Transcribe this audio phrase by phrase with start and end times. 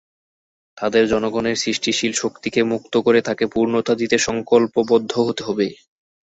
[0.77, 5.67] তাদের জনগণের সৃষ্টিশীল শক্তিকে মুক্ত করে তাকে পূর্ণতা দিতে সংকল্পবদ্ধ হতে হবে।